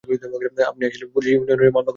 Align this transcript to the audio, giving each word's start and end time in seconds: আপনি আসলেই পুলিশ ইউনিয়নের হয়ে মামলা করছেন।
আপনি 0.69 0.83
আসলেই 0.85 1.09
পুলিশ 1.13 1.31
ইউনিয়নের 1.31 1.59
হয়ে 1.59 1.69
মামলা 1.69 1.75
করছেন। 1.75 1.89